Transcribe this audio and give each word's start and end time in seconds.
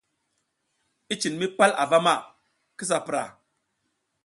I 1.15 1.17
cin 1.21 1.33
mi 1.39 1.47
pal 1.57 1.71
avama, 1.83 2.15
kisa 2.77 2.97
pura. 3.05 3.23